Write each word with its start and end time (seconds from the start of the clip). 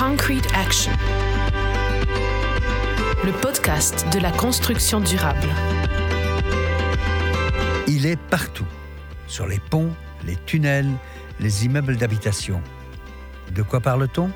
Concrete 0.00 0.48
Action, 0.54 0.92
le 3.22 3.32
podcast 3.32 4.06
de 4.10 4.18
la 4.18 4.30
construction 4.30 4.98
durable. 4.98 5.46
Il 7.86 8.06
est 8.06 8.16
partout, 8.16 8.64
sur 9.26 9.46
les 9.46 9.58
ponts, 9.58 9.92
les 10.26 10.36
tunnels, 10.46 10.90
les 11.38 11.66
immeubles 11.66 11.98
d'habitation. 11.98 12.62
De 13.54 13.60
quoi 13.60 13.80
parle-t-on? 13.80 14.30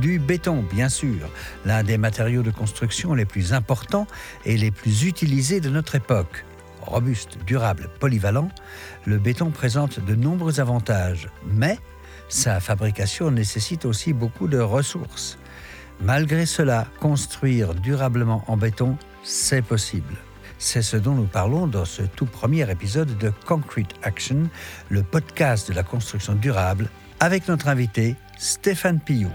Du 0.00 0.18
béton, 0.18 0.64
bien 0.72 0.88
sûr, 0.88 1.28
l'un 1.66 1.82
des 1.82 1.98
matériaux 1.98 2.42
de 2.42 2.50
construction 2.50 3.12
les 3.12 3.26
plus 3.26 3.52
importants 3.52 4.06
et 4.46 4.56
les 4.56 4.70
plus 4.70 5.04
utilisés 5.04 5.60
de 5.60 5.68
notre 5.68 5.96
époque. 5.96 6.46
Robuste, 6.80 7.36
durable, 7.44 7.90
polyvalent, 8.00 8.48
le 9.04 9.18
béton 9.18 9.50
présente 9.50 10.02
de 10.02 10.14
nombreux 10.14 10.60
avantages, 10.60 11.28
mais 11.44 11.78
sa 12.30 12.60
fabrication 12.60 13.30
nécessite 13.30 13.84
aussi 13.84 14.12
beaucoup 14.12 14.48
de 14.48 14.58
ressources. 14.58 15.36
Malgré 16.00 16.46
cela, 16.46 16.86
construire 17.00 17.74
durablement 17.74 18.44
en 18.46 18.56
béton, 18.56 18.96
c'est 19.22 19.62
possible. 19.62 20.14
C'est 20.58 20.82
ce 20.82 20.96
dont 20.96 21.14
nous 21.14 21.26
parlons 21.26 21.66
dans 21.66 21.84
ce 21.84 22.02
tout 22.02 22.26
premier 22.26 22.70
épisode 22.70 23.18
de 23.18 23.32
Concrete 23.46 23.94
Action, 24.02 24.48
le 24.88 25.02
podcast 25.02 25.68
de 25.68 25.74
la 25.74 25.82
construction 25.82 26.34
durable, 26.34 26.88
avec 27.18 27.48
notre 27.48 27.68
invité 27.68 28.14
Stéphane 28.38 29.00
Pillou. 29.00 29.30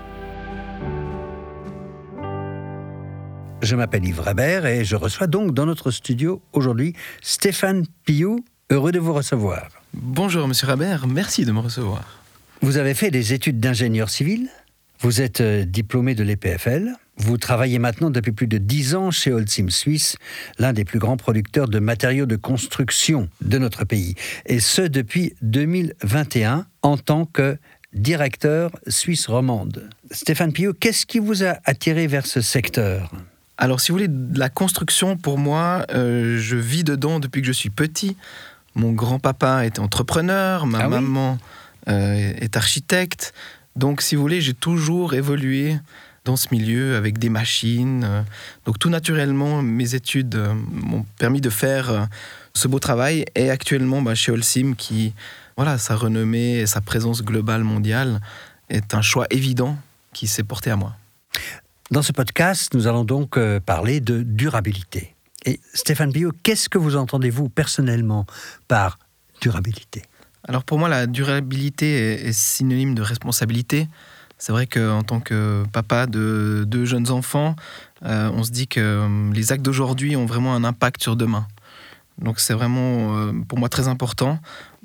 Je 3.62 3.76
m'appelle 3.76 4.05
Yves 4.05 4.22
Rabert 4.22 4.66
et 4.66 4.86
je 4.86 4.96
reçois 4.96 5.27
donc 5.27 5.54
dans 5.54 5.66
notre 5.66 5.91
studio 5.91 6.41
aujourd'hui 6.54 6.94
Stéphane 7.22 7.86
Pillou. 8.05 8.44
Heureux 8.70 8.91
de 8.91 9.00
vous 9.00 9.14
recevoir. 9.14 9.68
Bonjour 9.94 10.48
Monsieur 10.48 10.68
Rabert, 10.68 11.08
merci 11.08 11.46
de 11.46 11.52
me 11.52 11.60
recevoir. 11.60 12.15
Vous 12.62 12.77
avez 12.77 12.94
fait 12.94 13.12
des 13.12 13.34
études 13.34 13.59
d'ingénieur 13.59 14.09
civil, 14.09 14.50
vous 15.00 15.22
êtes 15.22 15.41
euh, 15.41 15.66
diplômé 15.66 16.16
de 16.16 16.23
l'EPFL, 16.23 16.93
vous 17.18 17.38
travaillez 17.38 17.80
maintenant 17.80 18.10
depuis 18.10 18.32
plus 18.32 18.48
de 18.48 18.57
dix 18.57 18.96
ans 18.96 19.12
chez 19.12 19.32
Holcim 19.32 19.70
Suisse, 19.70 20.18
l'un 20.57 20.74
des 20.74 20.84
plus 20.84 20.99
grands 20.99 21.18
producteurs 21.18 21.68
de 21.68 21.80
matériaux 21.80 22.26
de 22.26 22.35
construction 22.35 23.30
de 23.41 23.57
notre 23.57 23.85
pays, 23.85 24.15
et 24.46 24.60
ce 24.60 24.82
depuis 24.82 25.34
2021 25.41 26.65
en 26.82 26.98
tant 26.98 27.26
que 27.26 27.57
directeur 27.93 28.71
suisse 28.87 29.27
romande. 29.27 29.90
Stéphane 30.12 30.52
Pillot, 30.52 30.74
qu'est-ce 30.74 31.05
qui 31.05 31.20
vous 31.20 31.43
a 31.43 31.58
attiré 31.65 32.08
vers 32.08 32.26
ce 32.26 32.41
secteur? 32.41 33.12
Alors 33.58 33.80
si 33.80 33.91
vous 33.91 33.98
voulez, 33.99 34.10
la 34.35 34.49
construction 34.49 35.15
pour 35.15 35.37
moi, 35.37 35.85
euh, 35.93 36.37
je 36.40 36.58
vis 36.58 36.84
dedans 36.84 37.20
depuis 37.21 37.40
que 37.41 37.48
je 37.48 37.54
suis 37.54 37.70
petit. 37.70 38.18
Mon 38.76 38.91
grand-papa 38.91 39.65
était 39.65 39.80
entrepreneur, 39.80 40.65
ma 40.65 40.80
Ah 40.80 40.87
oui? 40.90 40.96
maman 40.96 41.37
est 41.88 42.58
architecte. 42.58 43.34
Donc, 43.76 44.02
si 44.02 44.16
vous 44.16 44.22
voulez, 44.22 44.41
j'ai 44.41 44.54
toujours 44.54 45.14
évolué 45.14 45.78
dans 46.26 46.36
ce 46.36 46.48
milieu 46.52 46.96
avec 46.96 47.20
des 47.20 47.30
machines. 47.30 48.04
euh. 48.04 48.24
Donc, 48.66 48.80
tout 48.80 48.90
naturellement, 48.90 49.62
mes 49.62 49.96
études 49.96 50.36
euh, 50.36 50.54
m'ont 50.72 51.05
permis 51.18 51.40
de 51.40 51.50
faire 51.50 51.90
euh, 51.90 52.05
ce 52.54 52.68
beau 52.68 52.80
travail. 52.80 53.26
Et 53.36 53.50
actuellement, 53.50 54.02
bah, 54.02 54.16
chez 54.16 54.32
Holcim, 54.32 54.74
qui, 54.77 55.14
voilà, 55.55 55.77
sa 55.77 55.96
renommée 55.96 56.58
et 56.58 56.66
sa 56.66 56.82
présence 56.82 57.22
globale 57.22 57.64
mondiale 57.64 58.20
est 58.70 58.94
un 58.96 59.02
choix 59.02 59.27
évident 59.30 59.77
qui 60.14 60.27
s'est 60.27 60.44
porté 60.44 60.72
à 60.72 60.76
moi. 60.76 60.96
Dans 61.92 62.02
ce 62.02 62.12
podcast, 62.12 62.74
nous 62.74 62.88
allons 62.88 63.05
donc 63.05 63.38
euh, 63.38 63.60
parler 63.60 63.99
de 63.99 64.24
durabilité. 64.24 65.14
Et 65.46 65.59
Stéphane 65.75 66.12
Pillot, 66.12 66.31
qu'est-ce 66.42 66.70
que 66.70 66.80
vous 66.80 66.96
entendez, 66.96 67.30
vous, 67.30 67.50
personnellement, 67.50 68.25
par 68.68 68.97
durabilité? 69.42 70.02
Alors 70.47 70.63
pour 70.63 70.78
moi, 70.78 70.90
la 70.90 71.07
durabilité 71.07 72.28
est, 72.28 72.34
synonyme 72.34 72.96
de 72.96 73.01
responsabilité. 73.01 73.88
C'est 74.38 74.52
vrai 74.52 74.68
qu'en 74.68 75.02
tant 75.02 75.19
que 75.19 75.63
papa 75.72 76.07
de 76.07 76.66
deux 76.68 76.85
jeunes 76.85 77.09
enfants, 77.09 77.56
euh, 78.03 78.29
on 78.34 78.44
se 78.44 78.52
dit 78.52 78.68
que 78.68 78.79
euh, 78.79 79.34
les 79.34 79.52
actes 79.52 79.63
d'aujourd'hui 79.63 80.16
ont 80.16 80.25
vraiment 80.25 80.53
un 80.53 80.63
impact 80.63 81.02
sur 81.02 81.16
demain. 81.16 81.47
Donc 82.20 82.40
c'est 82.40 82.53
vraiment 82.53 83.18
euh, 83.18 83.31
pour 83.47 83.58
moi 83.58 83.70
très 83.70 83.88
important. 83.88 84.40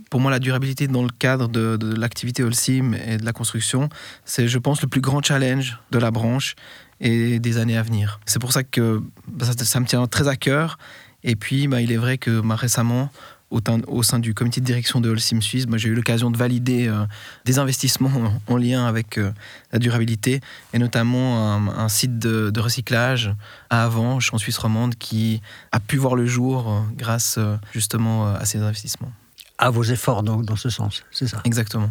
Pour 0.09 0.21
moi, 0.21 0.31
la 0.33 0.41
durabilité 0.41 0.89
dans 0.89 1.05
le 1.05 1.11
cadre 1.11 1.47
de, 1.49 1.79
l'activité 1.95 2.43
Holcim 2.43 2.95
et 3.07 3.17
de 3.17 3.25
la 3.25 3.33
construction, 3.33 3.89
c'est, 4.25 4.49
je 4.49 4.59
pense, 4.59 4.83
le 4.83 4.89
plus 4.89 5.01
grand 5.01 5.23
challenge 5.23 5.79
de 5.93 5.99
la 6.01 6.11
branche 6.11 6.57
et 7.01 7.39
des 7.39 7.59
années 7.59 7.77
à 7.77 7.83
venir. 7.83 8.19
C'est 8.27 8.41
pour 8.41 8.53
ça 8.53 8.65
que 8.65 9.01
bah, 9.29 9.47
ça, 9.47 9.53
ça 9.65 9.79
me 9.79 9.87
tient 9.87 10.05
très 10.09 10.27
à 10.27 10.35
cœur. 10.35 10.79
Et 11.23 11.37
puis, 11.37 11.69
bah, 11.69 11.81
il 11.81 11.93
est 11.93 11.97
vrai 11.97 12.19
que 12.19 12.41
bah, 12.41 12.57
récemment, 12.57 13.11
au, 13.51 14.03
sein 14.03 14.19
du 14.19 14.35
comité 14.35 14.61
de 14.61 14.67
direction 14.67 15.01
de 15.01 15.11
Holcim 15.11 15.41
Suisse, 15.41 15.67
moi, 15.67 15.79
j'ai 15.79 15.89
eu 15.89 15.95
l'occasion 15.95 16.31
de 16.31 16.37
valider 16.37 16.89
euh, 16.89 17.05
des 17.45 17.59
investissements 17.59 18.11
en, 18.49 18.55
en 18.55 18.57
lien 18.57 18.87
avec 18.87 19.19
euh, 19.19 19.33
la 19.73 19.79
durabilité, 19.79 20.41
et 20.73 20.79
notamment 20.79 21.55
un, 21.55 21.69
un 21.69 21.89
site 21.89 22.19
de, 22.19 22.51
de 22.51 22.61
recyclage 22.61 23.35
à 23.69 23.85
Avanches, 23.85 24.33
en 24.33 24.39
Suisse 24.39 24.59
romande, 24.59 24.95
qui 24.97 25.43
a 25.73 25.81
pu 25.81 25.97
voir 25.97 26.15
le 26.15 26.27
jour 26.27 26.71
euh, 26.71 26.81
grâce 26.97 27.39
justement 27.73 28.33
à 28.35 28.45
ces 28.45 28.59
investissements. 28.59 29.13
À 29.59 29.71
vos 29.71 29.85
efforts, 29.85 30.23
donc, 30.23 30.45
dans 30.45 30.57
ce 30.57 30.71
sens, 30.71 31.03
c'est 31.11 31.27
ça? 31.27 31.41
Exactement. 31.45 31.91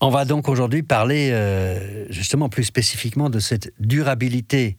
On 0.00 0.10
va 0.10 0.24
donc 0.24 0.48
aujourd'hui 0.48 0.82
parler 0.82 1.32
justement 2.10 2.48
plus 2.48 2.64
spécifiquement 2.64 3.30
de 3.30 3.38
cette 3.38 3.72
durabilité 3.78 4.76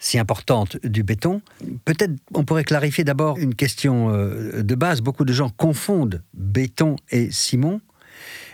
si 0.00 0.18
importante 0.18 0.78
du 0.84 1.04
béton. 1.04 1.42
Peut-être 1.84 2.14
on 2.34 2.44
pourrait 2.44 2.64
clarifier 2.64 3.04
d'abord 3.04 3.38
une 3.38 3.54
question 3.54 4.10
euh, 4.10 4.62
de 4.62 4.74
base. 4.74 5.02
Beaucoup 5.02 5.24
de 5.24 5.32
gens 5.32 5.50
confondent 5.50 6.22
béton 6.34 6.96
et 7.10 7.30
ciment. 7.30 7.80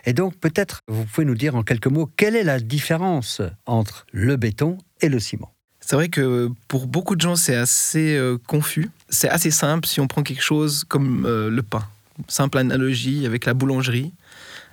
Et 0.05 0.13
donc 0.13 0.37
peut-être 0.37 0.83
vous 0.89 1.05
pouvez 1.05 1.25
nous 1.25 1.35
dire 1.35 1.55
en 1.55 1.63
quelques 1.63 1.87
mots 1.87 2.11
quelle 2.17 2.37
est 2.37 2.45
la 2.45 2.61
différence 2.61 3.41
entre 3.65 4.07
le 4.13 4.37
béton 4.37 4.77
et 5.01 5.09
le 5.09 5.19
ciment? 5.19 5.53
C'est 5.81 5.95
vrai 5.95 6.09
que 6.09 6.51
pour 6.67 6.89
beaucoup 6.89 7.15
de 7.15 7.21
gens, 7.21 7.37
c'est 7.37 7.55
assez 7.55 8.17
euh, 8.17 8.39
confus. 8.49 8.91
C'est 9.09 9.29
assez 9.29 9.53
simple 9.53 9.87
si 9.87 10.01
on 10.01 10.09
prend 10.09 10.25
quelque 10.25 10.43
chose 10.43 10.83
comme 10.83 11.25
euh, 11.27 11.49
le 11.49 11.63
pain. 11.63 11.87
Simple 12.27 12.59
analogie 12.59 13.25
avec 13.25 13.45
la 13.45 13.55
boulangerie. 13.55 14.13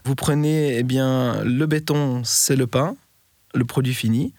Vous 0.05 0.15
prenez 0.15 0.75
eh 0.79 0.81
bien, 0.81 1.43
le 1.43 1.67
béton, 1.67 2.23
c'est 2.23 2.55
le 2.55 2.65
pain, 2.65 2.95
le 3.53 3.63
produit 3.63 3.93
fini. 3.93 4.33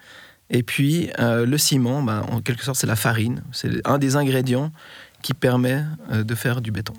Et 0.50 0.62
puis 0.62 1.10
euh, 1.19 1.47
le 1.47 1.59
ciment, 1.59 2.03
bah, 2.03 2.25
en 2.31 2.41
quelque 2.41 2.65
sorte, 2.65 2.78
c'est 2.78 2.87
la 2.87 2.97
farine. 2.97 3.43
C'est 3.53 3.87
un 3.87 3.99
des 3.99 4.16
ingrédients 4.16 4.72
qui 5.22 5.34
permet 5.34 5.82
euh, 6.12 6.22
de 6.22 6.34
faire 6.34 6.60
du 6.60 6.71
béton. 6.71 6.94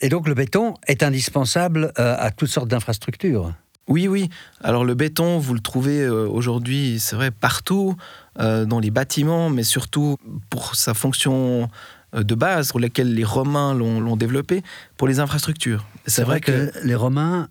Et 0.00 0.08
donc 0.08 0.28
le 0.28 0.34
béton 0.34 0.74
est 0.86 1.02
indispensable 1.02 1.92
euh, 1.98 2.16
à 2.18 2.30
toutes 2.30 2.50
sortes 2.50 2.68
d'infrastructures. 2.68 3.52
Oui, 3.88 4.06
oui. 4.06 4.28
Alors 4.62 4.84
le 4.84 4.94
béton, 4.94 5.38
vous 5.38 5.54
le 5.54 5.60
trouvez 5.60 6.06
aujourd'hui, 6.06 7.00
c'est 7.00 7.16
vrai, 7.16 7.30
partout, 7.30 7.96
dans 8.36 8.80
les 8.80 8.90
bâtiments, 8.90 9.48
mais 9.48 9.62
surtout 9.62 10.18
pour 10.50 10.74
sa 10.74 10.92
fonction 10.92 11.70
de 12.12 12.34
base, 12.34 12.70
pour 12.70 12.80
laquelle 12.80 13.14
les 13.14 13.24
Romains 13.24 13.72
l'ont 13.72 13.98
l'ont 13.98 14.16
développé, 14.16 14.62
pour 14.98 15.08
les 15.08 15.20
infrastructures. 15.20 15.86
C'est 16.06 16.22
vrai 16.22 16.42
que, 16.42 16.70
les 16.84 16.94
Romains, 16.94 17.48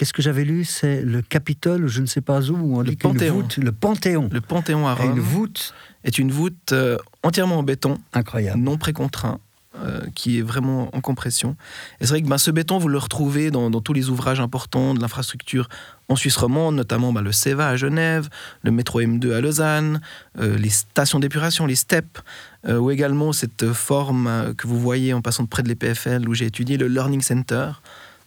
qu'est-ce 0.00 0.14
que 0.14 0.22
j'avais 0.22 0.44
lu? 0.44 0.64
C'est 0.64 1.02
le 1.02 1.20
Capitole, 1.20 1.86
je 1.86 2.00
ne 2.00 2.06
sais 2.06 2.22
pas 2.22 2.40
où, 2.48 2.54
où 2.54 2.78
on 2.78 2.80
Le 2.80 2.88
dit 2.88 2.96
Panthéon. 2.96 3.34
voûte, 3.34 3.58
le 3.58 3.70
Panthéon. 3.70 4.30
le 4.32 4.40
Panthéon 4.40 4.88
à 4.88 4.96
Et 4.98 5.04
une 5.04 5.10
Rome 5.10 5.20
voûte 5.20 5.74
est 6.04 6.16
une 6.16 6.32
voûte 6.32 6.72
euh, 6.72 6.96
entièrement 7.22 7.58
en 7.58 7.62
béton, 7.62 7.98
incroyable. 8.14 8.62
non 8.62 8.78
précontraint, 8.78 9.40
euh, 9.76 10.00
qui 10.14 10.38
est 10.38 10.42
vraiment 10.42 10.88
en 10.96 11.02
compression. 11.02 11.54
Et 12.00 12.06
c'est 12.06 12.12
vrai 12.14 12.22
que 12.22 12.28
ben, 12.28 12.38
ce 12.38 12.50
béton, 12.50 12.78
vous 12.78 12.88
le 12.88 12.96
retrouvez 12.96 13.50
dans, 13.50 13.68
dans 13.68 13.82
tous 13.82 13.92
les 13.92 14.08
ouvrages 14.08 14.40
importants 14.40 14.94
de 14.94 15.02
l'infrastructure 15.02 15.68
en 16.08 16.16
Suisse 16.16 16.38
romande, 16.38 16.76
notamment 16.76 17.12
ben, 17.12 17.20
le 17.20 17.30
CEVA 17.30 17.68
à 17.68 17.76
Genève, 17.76 18.30
le 18.62 18.70
métro 18.70 19.02
M2 19.02 19.34
à 19.34 19.42
Lausanne, 19.42 20.00
euh, 20.38 20.56
les 20.56 20.70
stations 20.70 21.20
d'épuration, 21.20 21.66
les 21.66 21.76
STEP, 21.76 22.20
euh, 22.66 22.78
ou 22.78 22.90
également 22.90 23.34
cette 23.34 23.74
forme 23.74 24.54
que 24.56 24.66
vous 24.66 24.80
voyez 24.80 25.12
en 25.12 25.20
passant 25.20 25.42
de 25.42 25.48
près 25.48 25.62
de 25.62 25.68
l'EPFL 25.68 26.26
où 26.26 26.32
j'ai 26.32 26.46
étudié, 26.46 26.78
le 26.78 26.88
Learning 26.88 27.20
Center, 27.20 27.72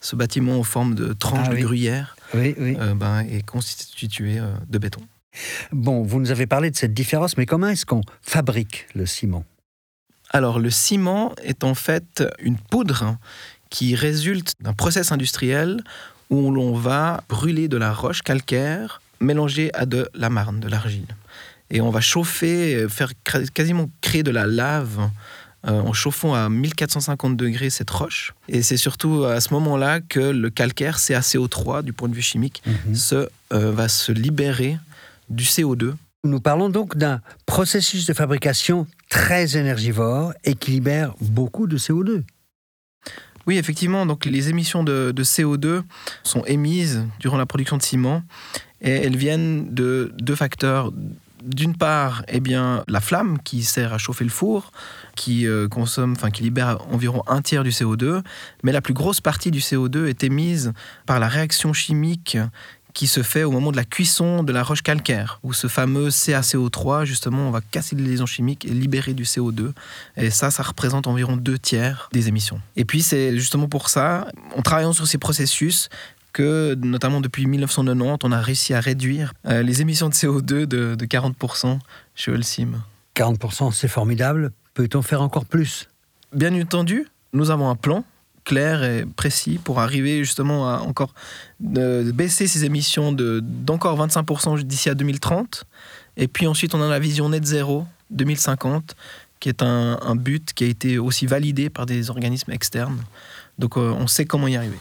ce 0.03 0.15
bâtiment 0.15 0.59
en 0.59 0.63
forme 0.63 0.95
de 0.95 1.13
tranche 1.13 1.45
Ah 1.47 1.49
de 1.51 1.55
oui. 1.55 1.61
gruyère, 1.61 2.15
Oui, 2.33 2.53
oui. 2.59 2.75
euh, 2.79 2.93
ben, 2.93 3.21
est 3.21 3.43
constitué 3.45 4.37
euh, 4.37 4.53
de 4.69 4.77
béton. 4.77 5.01
Bon, 5.71 6.03
vous 6.03 6.19
nous 6.19 6.29
avez 6.29 6.45
parlé 6.45 6.69
de 6.69 6.75
cette 6.75 6.93
différence, 6.93 7.37
mais 7.37 7.45
comment 7.45 7.67
est-ce 7.69 7.85
qu'on 7.85 8.01
fabrique 8.21 8.85
le 8.93 9.05
ciment? 9.05 9.45
Alors, 10.29 10.59
le 10.59 10.69
ciment 10.69 11.33
est 11.43 11.63
en 11.63 11.73
fait 11.73 12.23
une 12.39 12.57
poudre 12.57 13.17
qui 13.69 13.95
résulte 13.95 14.53
d'un 14.59 14.73
process 14.73 15.11
industriel 15.11 15.81
où 16.29 16.51
l'on 16.51 16.73
va 16.73 17.23
brûler 17.29 17.67
de 17.67 17.77
la 17.77 17.93
roche 17.93 18.21
calcaire 18.21 19.01
mélangée 19.19 19.71
à 19.73 19.85
de 19.85 20.09
la 20.13 20.29
marne, 20.29 20.59
de 20.59 20.67
l'argile. 20.67 21.07
Et 21.69 21.81
on 21.81 21.89
va 21.91 22.01
chauffer, 22.01 22.75
euh, 22.75 22.89
faire 22.89 23.13
quasiment 23.53 23.89
créer 24.01 24.21
de 24.21 24.31
la 24.31 24.45
lave 24.45 25.09
euh, 25.65 25.79
en 25.81 25.93
chauffant 25.93 26.33
à 26.33 26.49
1450 26.49 27.37
degrés 27.37 27.69
cette 27.69 27.89
roche. 27.89 28.33
Et 28.49 28.61
c'est 28.61 28.77
surtout 28.77 29.23
à 29.25 29.39
ce 29.41 29.53
moment-là 29.53 30.01
que 30.01 30.19
le 30.19 30.49
calcaire, 30.49 30.97
CaCO3 30.97 31.83
du 31.83 31.93
point 31.93 32.09
de 32.09 32.15
vue 32.15 32.21
chimique, 32.21 32.61
Mhm. 32.65 32.95
se, 32.95 33.15
euh, 33.53 33.71
va 33.71 33.87
se 33.87 34.11
libérer 34.11 34.77
du 35.29 35.43
CO2 35.45 35.93
Nous 36.25 36.39
parlons 36.39 36.69
donc 36.69 36.95
d'un 36.97 37.21
processus 37.45 38.05
de 38.05 38.13
fabrication 38.13 38.87
très 39.09 39.57
énergivore 39.57 40.33
et 40.45 40.55
qui 40.55 40.71
libère 40.71 41.13
beaucoup 41.21 41.67
de 41.67 41.77
CO2. 41.77 42.23
Oui, 43.45 43.57
effectivement, 43.57 44.05
donc 44.05 44.23
les 44.25 44.49
émissions 44.49 44.83
de, 44.85 45.11
de 45.13 45.23
CO2 45.23 45.83
sont 46.23 46.45
émises 46.45 47.03
durant 47.19 47.37
la 47.37 47.45
production 47.45 47.75
de 47.77 47.81
ciment 47.83 48.23
et 48.81 48.91
elles 48.91 49.17
viennent 49.17 49.73
de 49.73 50.13
deux 50.17 50.35
facteurs. 50.35 50.93
D'une 51.43 51.75
part, 51.75 52.23
eh 52.27 52.39
bien, 52.39 52.83
la 52.87 53.01
flamme 53.01 53.37
qui 53.43 53.63
sert 53.63 53.93
à 53.93 53.97
chauffer 53.97 54.23
le 54.23 54.29
four, 54.29 54.71
qui 55.15 55.47
euh, 55.47 55.67
consomme, 55.67 56.13
enfin, 56.13 56.31
qui 56.31 56.43
libère 56.43 56.79
environ 56.91 57.23
un 57.27 57.41
tiers 57.41 57.63
du 57.63 57.71
CO2, 57.71 58.21
mais 58.63 58.71
la 58.71 58.81
plus 58.81 58.93
grosse 58.93 59.21
partie 59.21 59.51
du 59.51 59.59
CO2 59.59 60.07
est 60.07 60.23
émise 60.23 60.73
par 61.05 61.19
la 61.19 61.27
réaction 61.27 61.73
chimique 61.73 62.37
qui 62.93 63.07
se 63.07 63.23
fait 63.23 63.43
au 63.43 63.51
moment 63.51 63.71
de 63.71 63.75
la 63.75 63.85
cuisson 63.85 64.43
de 64.43 64.53
la 64.53 64.63
roche 64.63 64.83
calcaire, 64.83 65.39
où 65.43 65.51
ce 65.51 65.67
fameux 65.67 66.09
CaCO3, 66.09 67.05
justement, 67.05 67.47
on 67.47 67.51
va 67.51 67.61
casser 67.61 67.95
les 67.95 68.03
liaisons 68.03 68.25
chimiques 68.25 68.65
et 68.65 68.69
libérer 68.69 69.13
du 69.13 69.23
CO2. 69.23 69.71
Et 70.15 70.29
ça, 70.29 70.51
ça 70.51 70.63
représente 70.63 71.07
environ 71.07 71.35
deux 71.35 71.57
tiers 71.57 72.09
des 72.13 72.27
émissions. 72.27 72.61
Et 72.75 72.85
puis, 72.85 73.01
c'est 73.01 73.35
justement 73.35 73.67
pour 73.67 73.89
ça, 73.89 74.27
en 74.55 74.61
travaillant 74.61 74.93
sur 74.93 75.07
ces 75.07 75.17
processus, 75.17 75.89
que, 76.33 76.75
notamment 76.75 77.21
depuis 77.21 77.45
1990, 77.45 78.17
on 78.23 78.31
a 78.31 78.41
réussi 78.41 78.73
à 78.73 78.79
réduire 78.79 79.33
euh, 79.45 79.61
les 79.61 79.81
émissions 79.81 80.09
de 80.09 80.13
CO2 80.13 80.65
de, 80.65 80.95
40% 81.05 81.79
chez 82.15 82.31
Holcim. 82.31 82.83
40%, 83.15 83.71
c'est 83.71 83.87
formidable. 83.87 84.51
Peut-on 84.73 85.01
faire 85.01 85.21
encore 85.21 85.45
plus? 85.45 85.87
Bien 86.33 86.59
entendu, 86.59 87.07
nous 87.31 87.51
avons 87.51 87.69
un 87.69 87.75
plan 87.75 88.03
clair 88.43 88.83
et 88.83 89.05
précis 89.05 89.59
pour 89.63 89.79
arriver 89.79 90.25
justement 90.25 90.69
à 90.69 90.79
encore 90.79 91.13
baisser 91.59 92.47
ces 92.47 92.65
émissions 92.65 93.13
d'encore 93.13 94.05
25% 94.05 94.61
d'ici 94.63 94.89
à 94.89 94.95
2030. 94.95 95.63
Et 96.17 96.27
puis 96.27 96.47
ensuite, 96.47 96.75
on 96.75 96.81
a 96.81 96.89
la 96.89 96.99
vision 96.99 97.29
net 97.29 97.45
zéro 97.45 97.85
2050, 98.09 98.95
qui 99.39 99.49
est 99.49 99.61
un, 99.61 99.99
un 100.01 100.15
but 100.15 100.53
qui 100.53 100.65
a 100.65 100.67
été 100.67 100.97
aussi 100.97 101.25
validé 101.25 101.69
par 101.69 101.85
des 101.85 102.09
organismes 102.09 102.51
externes. 102.51 102.99
Donc 103.59 103.77
euh, 103.77 103.93
on 103.97 104.07
sait 104.07 104.25
comment 104.25 104.47
y 104.47 104.55
arriver. 104.55 104.77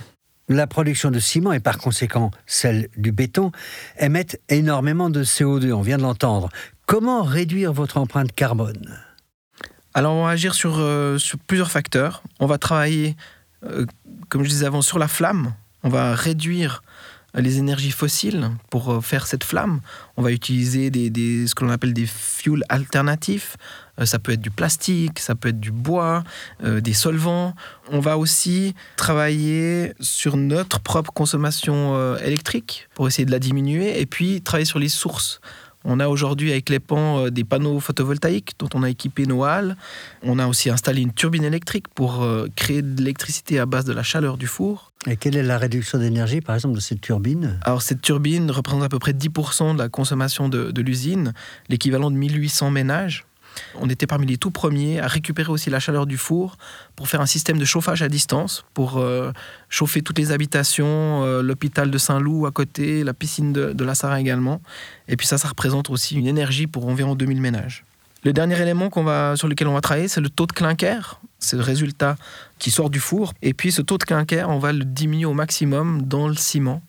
La 0.53 0.67
production 0.67 1.11
de 1.11 1.19
ciment 1.19 1.55
et 1.55 1.61
par 1.61 1.79
conséquent 1.79 2.31
celle 2.45 2.89
du 2.99 3.11
béton 3.11 3.53
émettent 3.99 4.39
énormément 4.51 5.09
de 5.09 5.25
CO2, 5.25 5.73
on 5.73 5.81
vient 5.81 5.97
de 5.97 6.03
l'entendre. 6.03 6.51
Comment 6.85 7.23
réduire 7.23 7.73
votre 7.73 7.97
empreinte 7.97 8.33
carbone? 8.33 8.99
Alors 9.95 10.13
on 10.13 10.27
va 10.27 10.31
agir 10.31 10.55
sur, 10.55 10.75
euh, 10.79 11.17
sur 11.17 11.39
plusieurs 11.39 11.71
facteurs. 11.71 12.23
On 12.39 12.45
va 12.45 12.59
travailler 12.59 13.17
euh, 13.65 13.87
comme 14.29 14.45
je 14.45 14.51
disais 14.51 14.67
avant, 14.67 14.83
sur 14.83 14.99
la 14.99 15.09
flamme. 15.09 15.55
On 15.85 15.89
va 15.89 16.15
réduire 16.15 16.83
les 17.35 17.59
énergies 17.59 17.91
fossiles 17.91 18.51
pour 18.69 18.91
euh, 18.91 19.01
faire 19.01 19.27
cette 19.27 19.45
flamme. 19.45 19.81
On 20.19 20.23
va 20.23 20.33
utiliser 20.33 20.91
des, 20.91 21.47
ce 21.47 21.55
que 21.55 21.65
l'on 21.65 21.71
appelle 21.71 21.95
des 21.95 22.07
fuels 22.07 22.65
alternatifs. 22.69 23.57
Euh, 24.01 24.07
ça 24.07 24.19
peut 24.19 24.33
être 24.33 24.41
du 24.41 24.51
plastique, 24.51 25.19
ça 25.19 25.35
peut 25.35 25.51
être 25.51 25.61
du 25.61 25.73
bois, 25.73 26.25
des 26.63 26.93
solvants. 26.93 27.55
On 27.91 28.01
va 28.01 28.19
aussi 28.19 28.75
travailler 28.97 29.95
sur 30.01 30.37
notre 30.37 30.81
propre 30.81 31.13
consommation 31.13 32.17
électrique 32.19 32.89
pour 32.95 33.07
essayer 33.07 33.25
de 33.25 33.31
la 33.31 33.39
diminuer 33.39 34.01
et 34.01 34.07
puis 34.07 34.41
travailler 34.41 34.65
sur 34.65 34.79
les 34.79 34.89
sources. 34.89 35.41
On 35.85 36.01
a 36.01 36.09
aujourd'hui 36.09 36.53
avec 36.53 36.69
les 36.69 36.79
pans 36.79 37.27
euh, 37.27 37.31
des 37.31 37.45
panneaux 37.45 37.81
photovoltaïques 37.81 38.53
dont 38.59 38.69
on 38.75 38.83
a 38.83 38.91
équipé 38.91 39.27
nos 39.27 39.45
halles. 39.45 39.77
On 40.23 40.39
a 40.39 40.47
aussi 40.47 40.71
installé 40.71 41.03
une 41.03 41.13
turbine 41.13 41.45
électrique 41.45 41.89
pour 41.89 42.23
euh, 42.23 42.47
créer 42.55 42.83
de 42.83 42.97
l'électricité 42.99 43.59
à 43.59 43.67
base 43.67 43.85
de 43.85 43.93
la 43.93 44.03
chaleur 44.03 44.37
du 44.37 44.47
four. 44.47 44.93
Et 45.07 45.17
quelle 45.17 45.37
est 45.37 45.43
la 45.43 45.59
réduction 45.59 45.99
d'énergie, 45.99 46.41
par 46.41 46.55
exemple, 46.55 46.77
de 46.77 46.81
cette 46.81 47.01
turbine? 47.01 47.59
Alors, 47.63 47.83
cette 47.83 48.03
turbine 48.03 48.51
représente 48.51 48.85
à 48.85 48.89
peu 48.89 49.01
près 49.01 49.13
10% 49.13 49.75
de 49.75 49.79
la 49.79 49.89
consommation 49.89 50.49
de, 50.49 50.71
de 50.71 50.83
l'usine, 50.83 51.33
l'équivalent 51.69 52.11
de 52.11 52.17
1800 52.17 52.71
ménages. 52.71 53.25
On 53.75 53.89
était 53.89 54.07
parmi 54.07 54.27
les 54.27 54.37
tout 54.37 54.51
premiers 54.51 55.01
à 55.01 55.07
récupérer 55.07 55.51
aussi 55.51 55.71
la 55.71 55.81
chaleur 55.81 56.07
du 56.07 56.17
four 56.17 56.57
pour 56.97 57.09
faire 57.09 57.21
un 57.21 57.27
système 57.27 57.59
de 57.59 57.65
chauffage 57.65 58.03
à 58.03 58.09
distance, 58.09 58.65
pour 58.75 58.99
euh, 58.99 59.33
chauffer 59.69 60.03
toutes 60.03 60.19
les 60.19 60.33
habitations, 60.33 61.25
euh, 61.25 61.43
l'hôpital 61.43 61.91
de 61.91 61.99
Saint-Loup 61.99 62.47
à 62.47 62.51
côté, 62.51 63.05
la 63.05 63.15
piscine 63.15 63.53
de, 63.53 63.85
la 63.85 63.95
Sarah 63.95 64.21
également. 64.21 64.61
Et 65.09 65.17
puis 65.17 65.27
ça, 65.27 65.39
ça 65.39 65.49
représente 65.49 65.91
aussi 65.91 66.17
une 66.17 66.27
énergie 66.27 66.67
pour 66.67 66.87
environ 66.87 67.15
2000 67.15 67.41
ménages. 67.41 67.85
Le 68.25 68.33
dernier 68.33 68.61
élément 68.61 68.89
va, 68.89 69.35
sur 69.37 69.49
lequel 69.49 69.67
on 69.67 69.75
va 69.75 69.81
travailler, 69.81 70.07
c'est 70.07 70.21
le 70.21 70.31
taux 70.31 70.47
de 70.47 70.53
clinker. 70.53 71.21
C'est 71.41 71.57
le 71.57 71.63
résultat 71.63 72.17
qui 72.61 72.71
sort 72.71 72.89
du 72.89 73.01
four. 73.01 73.35
Et 73.43 73.53
puis 73.53 73.73
ce 73.73 73.83
taux 73.83 73.99
de 73.99 74.05
clinker, 74.05 74.49
on 74.49 74.59
va 74.59 74.73
le 74.73 74.85
diminuer 74.85 75.25
au 75.25 75.35
maximum 75.35 76.03
dans 76.03 76.29
le 76.29 76.37
ciment. 76.37 76.83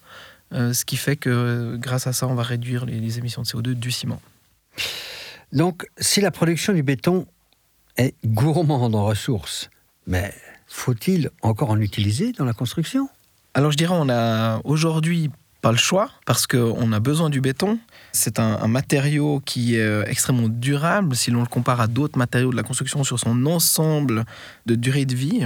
Euh, 0.54 0.74
ce 0.74 0.86
qui 0.86 0.98
fait 0.98 1.15
que 1.15 1.75
grâce 1.77 2.06
à 2.06 2.13
ça, 2.13 2.27
on 2.27 2.36
va 2.36 2.44
réduire 2.44 2.86
les 2.86 3.18
émissions 3.18 3.42
de 3.42 3.48
CO2 3.48 3.74
du 3.74 3.89
ciment. 3.89 4.21
Donc, 5.53 5.85
si 6.00 6.19
la 6.19 6.31
production 6.31 6.73
du 6.73 6.81
béton 6.81 7.27
est 7.95 8.15
gourmande 8.25 8.95
en 8.95 9.05
ressources, 9.05 9.69
mais 10.07 10.33
faut-il 10.67 11.29
encore 11.44 11.69
en 11.69 11.79
utiliser 11.79 12.31
dans 12.31 12.45
la 12.45 12.53
construction? 12.53 13.07
Alors, 13.53 13.71
je 13.71 13.77
dirais, 13.77 13.94
on 13.95 14.09
a 14.09 14.59
aujourd'hui 14.63 15.29
pas 15.61 15.71
le 15.71 15.77
choix 15.77 16.09
parce 16.25 16.47
qu'on 16.47 16.91
a 16.91 17.00
besoin 17.00 17.29
du 17.29 17.39
béton. 17.39 17.77
C'est 18.13 18.39
un, 18.39 18.67
matériau 18.67 19.44
qui 19.45 19.75
est 19.75 19.81
euh, 19.81 20.03
extrêmement 20.07 20.50
durable 20.50 21.15
si 21.15 21.29
l'on 21.29 21.41
le 21.41 21.47
compare 21.47 21.79
à 21.79 21.88
d'autres 21.88 22.17
matériaux 22.17 22.50
de 22.50 22.55
la 22.55 22.63
construction 22.63 23.03
sur 23.03 23.19
son 23.19 23.45
ensemble 23.45 24.25
de 24.65 24.73
durée 24.73 25.05
de 25.05 25.15
vie. 25.15 25.45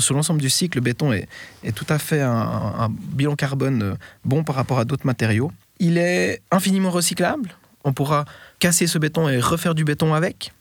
Sur 0.00 0.16
l'ensemble 0.16 0.40
du 0.40 0.50
cycle, 0.50 0.78
le 0.78 0.82
béton 0.82 1.12
est, 1.12 1.28
tout 1.76 1.86
à 1.88 1.98
fait 2.00 2.20
un, 2.20 2.32
un 2.32 2.88
bilan 2.90 3.36
carbone 3.36 3.82
euh, 3.82 3.94
bon 4.24 4.42
par 4.42 4.56
rapport 4.56 4.80
à 4.80 4.84
d'autres 4.84 5.06
matériaux. 5.06 5.52
Il 5.78 5.98
est 5.98 6.42
infiniment 6.50 6.90
recyclable 6.90 7.54
on 7.84 7.92
pourra 7.92 8.24
casser 8.58 8.86
ce 8.86 8.98
béton 8.98 9.28
et 9.28 9.38
refaire 9.38 9.74
du 9.74 9.84
béton 9.84 10.14
avec. 10.14 10.52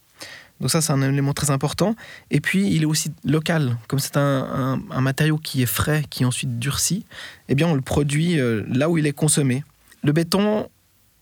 Donc 0.60 0.70
ça, 0.70 0.82
c'est 0.82 0.94
un 0.94 1.02
élément 1.02 1.34
très 1.34 1.52
important. 1.52 1.96
Et 2.32 2.40
puis, 2.40 2.68
il 2.70 2.84
est 2.84 2.86
aussi 2.86 3.12
local. 3.26 3.78
Comme 3.88 4.00
c'est 4.00 4.18
un, 4.18 4.80
matériau 5.02 5.38
qui 5.38 5.62
est 5.62 5.68
frais, 5.68 6.04
qui 6.10 6.26
ensuite 6.26 6.60
durcit, 6.60 7.06
eh 7.50 7.56
bien, 7.56 7.68
on 7.68 7.74
le 7.74 7.82
produit 7.82 8.40
euh, 8.40 8.64
là 8.68 8.90
où 8.90 8.98
il 8.98 9.08
est 9.08 9.14
consommé. 9.14 9.64
Le 10.04 10.12
béton, 10.12 10.70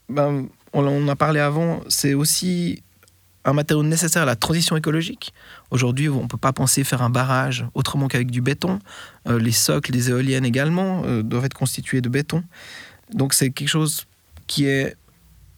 ben, 0.10 0.48
on 0.74 0.86
en 0.86 1.08
a 1.08 1.16
parlé 1.16 1.40
avant, 1.40 1.82
c'est 1.88 2.14
aussi 2.14 2.84
un 3.44 3.54
matériau 3.54 3.84
nécessaire 3.84 4.22
à 4.22 4.26
la 4.26 4.36
transition 4.36 4.78
écologique. 4.78 5.34
Aujourd'hui, 5.72 6.10
on 6.10 6.24
ne 6.24 6.28
peut 6.28 6.38
pas 6.38 6.54
penser 6.54 6.84
faire 6.84 7.02
un 7.02 7.10
barrage 7.10 7.66
autrement 7.74 8.08
qu'avec 8.08 8.30
du 8.30 8.42
béton. 8.42 8.80
Euh, 9.28 9.40
les 9.40 9.52
socles 9.52 9.92
des 9.92 10.10
éoliennes 10.10 10.46
également 10.46 11.04
euh, 11.06 11.24
doivent 11.24 11.46
être 11.46 11.56
constitués 11.56 12.02
de 12.02 12.10
béton. 12.10 12.44
Donc 13.14 13.34
c'est 13.34 13.50
quelque 13.50 13.70
chose 13.70 14.06
qui 14.48 14.66
est 14.66 14.96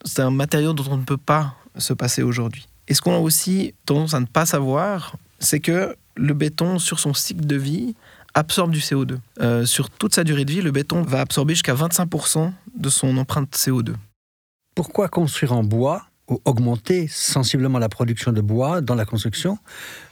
c'est 0.04 0.22
un 0.22 0.32
matériau 0.32 0.74
dont 0.74 0.86
on 0.90 0.98
ne 0.98 1.04
peut 1.04 1.18
pas 1.18 1.56
se 1.78 1.94
passer 1.94 2.24
aujourd'hui. 2.24 2.68
Et 2.88 2.94
ce 2.94 3.02
qu'on 3.02 3.16
a 3.16 3.20
aussi 3.20 3.74
tendance 3.86 4.14
à 4.14 4.20
ne 4.20 4.26
pas 4.26 4.46
savoir, 4.46 5.16
c'est 5.40 5.60
que 5.60 5.96
le 6.16 6.34
béton, 6.34 6.80
sur 6.80 7.00
son 7.00 7.14
cycle 7.14 7.46
de 7.46 7.56
vie, 7.56 7.96
absorbe 8.34 8.72
du 8.72 8.80
CO2. 8.80 9.18
Euh, 9.42 9.66
sur 9.66 9.90
toute 9.90 10.14
sa 10.14 10.24
durée 10.24 10.46
de 10.46 10.52
vie, 10.52 10.62
le 10.62 10.72
béton 10.72 11.02
va 11.02 11.22
absorber 11.22 11.54
jusqu'à 11.54 11.74
25% 11.74 12.52
de 12.76 12.90
son 12.90 13.18
empreinte 13.18 13.56
CO2. 13.56 13.94
Pourquoi 14.76 15.08
construire 15.08 15.54
en 15.54 15.64
bois 15.64 16.06
ou 16.28 16.42
augmenter 16.46 17.08
sensiblement 17.08 17.80
la 17.80 17.90
production 17.90 18.32
de 18.32 18.42
bois 18.42 18.82
dans 18.82 18.96
la 18.96 19.06
construction 19.06 19.58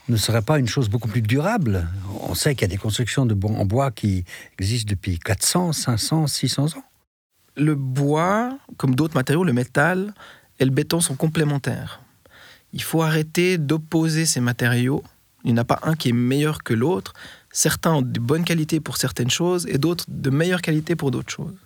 ne 0.08 0.16
serait 0.16 0.42
pas 0.42 0.58
une 0.58 0.68
chose 0.68 0.88
beaucoup 0.88 1.08
plus 1.08 1.22
durable? 1.22 1.88
On 2.20 2.34
sait 2.34 2.54
qu'il 2.54 2.62
y 2.62 2.70
a 2.70 2.74
des 2.74 2.76
constructions 2.76 3.22
en 3.22 3.66
bois 3.66 3.90
qui 3.90 4.24
existent 4.58 4.90
depuis 4.90 5.18
400, 5.18 5.72
500, 5.72 6.26
600 6.26 6.76
ans 6.76 6.84
le 7.56 7.74
bois, 7.74 8.58
comme 8.76 8.94
d'autres 8.94 9.14
matériaux, 9.14 9.44
le 9.44 9.52
métal 9.52 10.14
et 10.58 10.64
le 10.64 10.70
béton 10.70 11.00
sont 11.00 11.16
complémentaires. 11.16 12.00
Il 12.72 12.82
faut 12.82 13.02
arrêter 13.02 13.58
d'opposer 13.58 14.24
ces 14.26 14.40
matériaux. 14.40 15.02
Il 15.44 15.52
n'y 15.52 15.58
en 15.58 15.62
a 15.62 15.64
pas 15.64 15.80
un 15.82 15.94
qui 15.94 16.08
est 16.08 16.14
meilleur 16.14 16.62
que 16.62 16.72
l'autre. 16.72 17.12
Certains 17.50 17.92
ont 17.94 18.02
de 18.02 18.20
bonnes 18.20 18.44
qualités 18.44 18.80
pour 18.80 18.96
certaines 18.96 19.30
choses 19.30 19.66
et 19.66 19.76
d'autres 19.76 20.06
de 20.08 20.30
meilleures 20.30 20.62
qualités 20.62 20.96
pour 20.96 21.10
d'autres 21.10 21.32
choses. 21.32 21.56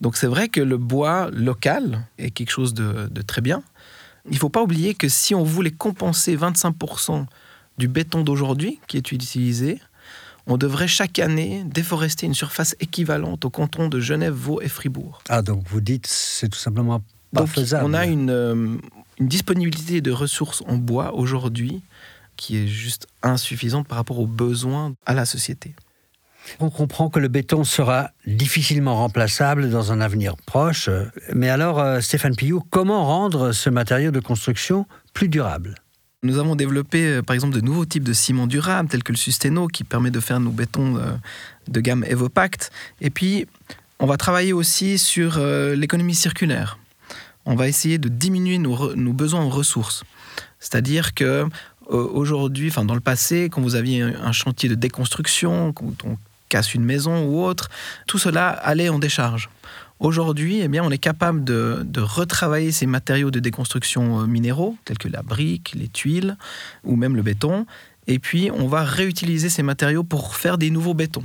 Donc 0.00 0.16
c'est 0.16 0.26
vrai 0.26 0.48
que 0.48 0.60
le 0.60 0.76
bois 0.76 1.30
local 1.32 2.06
est 2.18 2.30
quelque 2.30 2.50
chose 2.50 2.74
de, 2.74 3.08
de 3.10 3.22
très 3.22 3.40
bien. 3.40 3.62
Il 4.26 4.32
ne 4.32 4.38
faut 4.38 4.48
pas 4.48 4.62
oublier 4.62 4.94
que 4.94 5.08
si 5.08 5.34
on 5.34 5.44
voulait 5.44 5.70
compenser 5.70 6.36
25% 6.36 7.26
du 7.78 7.88
béton 7.88 8.22
d'aujourd'hui 8.22 8.80
qui 8.86 8.96
est 8.98 9.12
utilisé, 9.12 9.80
on 10.46 10.56
devrait 10.56 10.88
chaque 10.88 11.18
année 11.18 11.62
déforester 11.66 12.26
une 12.26 12.34
surface 12.34 12.74
équivalente 12.80 13.44
au 13.44 13.50
canton 13.50 13.88
de 13.88 14.00
Genève, 14.00 14.32
Vaud 14.32 14.60
et 14.60 14.68
Fribourg. 14.68 15.22
Ah, 15.28 15.42
donc 15.42 15.64
vous 15.68 15.80
dites 15.80 16.06
c'est 16.06 16.48
tout 16.48 16.58
simplement 16.58 17.02
pas 17.34 17.46
faisable. 17.46 17.84
On 17.86 17.94
a 17.94 18.06
une, 18.06 18.30
euh, 18.30 18.76
une 19.18 19.28
disponibilité 19.28 20.00
de 20.00 20.10
ressources 20.10 20.62
en 20.66 20.76
bois 20.76 21.14
aujourd'hui 21.14 21.82
qui 22.36 22.56
est 22.56 22.66
juste 22.66 23.06
insuffisante 23.22 23.86
par 23.86 23.98
rapport 23.98 24.18
aux 24.18 24.26
besoins 24.26 24.94
à 25.06 25.14
la 25.14 25.26
société. 25.26 25.74
On 26.58 26.70
comprend 26.70 27.10
que 27.10 27.20
le 27.20 27.28
béton 27.28 27.64
sera 27.64 28.10
difficilement 28.26 28.96
remplaçable 28.96 29.70
dans 29.70 29.92
un 29.92 30.00
avenir 30.00 30.36
proche. 30.36 30.88
Mais 31.34 31.50
alors, 31.50 31.78
euh, 31.78 32.00
Stéphane 32.00 32.34
Pillou, 32.34 32.62
comment 32.70 33.04
rendre 33.04 33.52
ce 33.52 33.68
matériau 33.68 34.10
de 34.10 34.20
construction 34.20 34.86
plus 35.12 35.28
durable? 35.28 35.74
Nous 36.22 36.38
avons 36.38 36.54
développé, 36.54 37.06
euh, 37.06 37.22
par 37.22 37.34
exemple, 37.34 37.54
de 37.54 37.60
nouveaux 37.60 37.86
types 37.86 38.04
de 38.04 38.12
ciment 38.12 38.46
durable, 38.46 38.88
tels 38.88 39.02
que 39.02 39.12
le 39.12 39.16
Susteno, 39.16 39.68
qui 39.68 39.84
permet 39.84 40.10
de 40.10 40.20
faire 40.20 40.38
nos 40.40 40.50
bétons 40.50 40.96
euh, 40.96 41.12
de 41.68 41.80
gamme 41.80 42.04
Evopact. 42.04 42.70
Et 43.00 43.10
puis, 43.10 43.46
on 43.98 44.06
va 44.06 44.16
travailler 44.16 44.52
aussi 44.52 44.98
sur 44.98 45.36
euh, 45.38 45.74
l'économie 45.74 46.14
circulaire. 46.14 46.78
On 47.46 47.54
va 47.54 47.68
essayer 47.68 47.98
de 47.98 48.08
diminuer 48.08 48.58
nos, 48.58 48.94
besoins 49.12 49.40
en 49.40 49.48
ressources. 49.48 50.04
C'est-à-dire 50.58 51.14
que 51.14 51.46
aujourd'hui, 51.88 52.68
enfin 52.68 52.84
dans 52.84 52.94
le 52.94 53.00
passé, 53.00 53.48
quand 53.50 53.62
vous 53.62 53.74
aviez 53.74 54.02
un 54.02 54.30
chantier 54.30 54.68
de 54.68 54.74
déconstruction, 54.76 55.72
quand 55.72 56.04
on 56.04 56.18
casse 56.48 56.74
une 56.74 56.84
maison 56.84 57.24
ou 57.24 57.42
autre, 57.42 57.68
tout 58.06 58.18
cela 58.18 58.50
allait 58.50 58.90
en 58.90 58.98
décharge. 58.98 59.48
Aujourd'hui, 60.00 60.60
eh 60.62 60.68
bien, 60.68 60.82
on 60.82 60.90
est 60.90 60.98
capable 60.98 61.44
de, 61.44 61.82
de, 61.84 62.00
retravailler 62.00 62.72
ces 62.72 62.86
matériaux 62.86 63.30
de 63.30 63.38
déconstruction 63.38 64.20
euh, 64.20 64.26
minéraux, 64.26 64.76
tels 64.86 64.96
que 64.96 65.08
la 65.08 65.22
brique, 65.22 65.74
les 65.74 65.88
tuiles 65.88 66.36
ou 66.84 66.96
même 66.96 67.16
le 67.16 67.22
béton. 67.22 67.66
Et 68.06 68.18
puis, 68.18 68.50
on 68.50 68.66
va 68.66 68.82
réutiliser 68.82 69.50
ces 69.50 69.62
matériaux 69.62 70.02
pour 70.02 70.36
faire 70.36 70.56
des 70.56 70.70
nouveaux 70.70 70.94
bétons. 70.94 71.22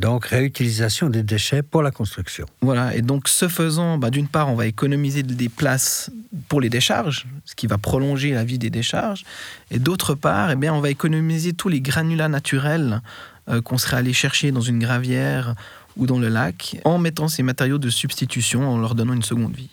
Donc, 0.00 0.26
réutilisation 0.26 1.08
des 1.08 1.22
déchets 1.22 1.62
pour 1.62 1.82
la 1.82 1.92
construction. 1.92 2.46
Voilà, 2.60 2.94
et 2.94 3.00
donc 3.00 3.28
ce 3.28 3.48
faisant, 3.48 3.96
bah, 3.96 4.10
d'une 4.10 4.28
part, 4.28 4.50
on 4.50 4.54
va 4.54 4.66
économiser 4.66 5.22
des 5.22 5.48
places 5.48 6.10
pour 6.48 6.60
les 6.60 6.68
décharges, 6.68 7.26
ce 7.44 7.54
qui 7.54 7.66
va 7.66 7.78
prolonger 7.78 8.32
la 8.32 8.44
vie 8.44 8.58
des 8.58 8.70
décharges, 8.70 9.24
et 9.70 9.78
d'autre 9.78 10.14
part, 10.14 10.50
eh 10.50 10.56
bien, 10.56 10.74
on 10.74 10.80
va 10.80 10.90
économiser 10.90 11.54
tous 11.54 11.70
les 11.70 11.80
granulats 11.80 12.28
naturels 12.28 13.00
euh, 13.48 13.62
qu'on 13.62 13.78
serait 13.78 13.96
allé 13.96 14.12
chercher 14.12 14.52
dans 14.52 14.60
une 14.60 14.80
gravière 14.80 15.54
ou 15.96 16.06
dans 16.06 16.18
le 16.18 16.28
lac, 16.28 16.76
en 16.84 16.98
mettant 16.98 17.28
ces 17.28 17.42
matériaux 17.42 17.78
de 17.78 17.90
substitution, 17.90 18.68
en 18.68 18.78
leur 18.78 18.94
donnant 18.94 19.14
une 19.14 19.22
seconde 19.22 19.54
vie. 19.54 19.70